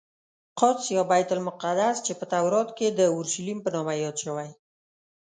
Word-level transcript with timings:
قدس 0.59 0.85
یا 0.95 1.03
بیت 1.11 1.29
المقدس 1.35 1.95
چې 2.05 2.11
په 2.19 2.25
تورات 2.31 2.69
کې 2.77 2.87
د 2.91 3.01
اورشلیم 3.15 3.59
په 3.63 3.69
نامه 3.75 3.93
یاد 4.03 4.15
شوی. 4.23 4.49